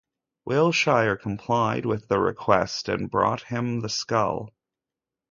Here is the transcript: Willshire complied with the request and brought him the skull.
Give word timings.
Willshire 0.47 1.15
complied 1.15 1.85
with 1.85 2.07
the 2.07 2.17
request 2.17 2.89
and 2.89 3.07
brought 3.11 3.43
him 3.43 3.81
the 3.81 3.89
skull. 3.89 4.49